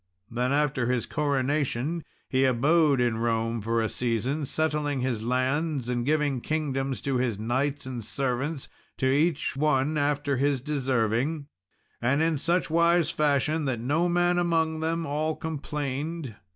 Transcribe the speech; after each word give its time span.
Then 0.31 0.51
after 0.51 0.87
his 0.91 1.05
coronation, 1.05 2.03
he 2.27 2.43
abode 2.43 2.99
in 2.99 3.19
Rome 3.19 3.61
for 3.61 3.79
a 3.83 3.87
season, 3.87 4.45
settling 4.45 5.01
his 5.01 5.21
lands 5.21 5.89
and 5.89 6.03
giving 6.07 6.41
kingdoms 6.41 7.01
to 7.01 7.17
his 7.17 7.37
knights 7.37 7.85
and 7.85 8.03
servants, 8.03 8.67
to 8.97 9.05
each 9.05 9.55
one 9.55 9.99
after 9.99 10.37
his 10.37 10.59
deserving, 10.59 11.45
and 12.01 12.19
in 12.19 12.39
such 12.39 12.67
wise 12.71 13.11
fashion 13.11 13.65
that 13.65 13.79
no 13.79 14.09
man 14.09 14.39
among 14.39 14.79
them 14.79 15.05
all 15.05 15.35
complained. 15.35 16.33